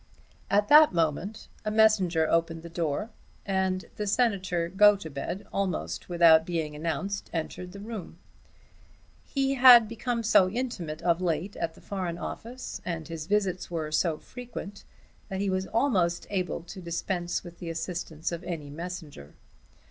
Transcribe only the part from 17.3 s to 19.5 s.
with the assistance of any messenger.